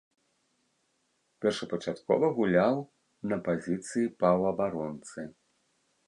[1.45, 2.75] Першапачаткова гуляў
[3.33, 5.27] на пазіцыі паўабаронцы.